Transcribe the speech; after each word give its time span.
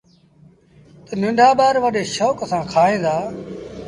تا 1.05 1.13
ننڍآ 1.21 1.49
ٻآروڏي 1.59 2.03
شوڪ 2.15 2.37
سآݩ 2.49 2.69
کائيٚݩ 2.73 3.03
دآ۔ 3.03 3.15